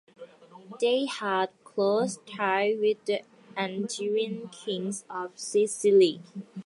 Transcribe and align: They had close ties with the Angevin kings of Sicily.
They 0.79 1.05
had 1.05 1.51
close 1.63 2.17
ties 2.35 2.79
with 2.79 3.05
the 3.05 3.21
Angevin 3.55 4.47
kings 4.49 5.05
of 5.07 5.37
Sicily. 5.37 6.23